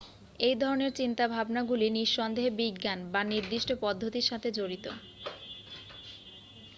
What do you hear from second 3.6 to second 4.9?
পদ্ধতির সাথে জড়িত।